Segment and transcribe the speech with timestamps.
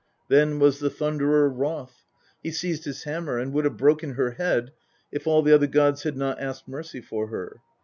[0.29, 2.05] Then was the Thunderer wroth!
[2.41, 4.71] He seized his hammer, and would have broken her head
[5.11, 7.61] it all the other gods had not asked mercy for her.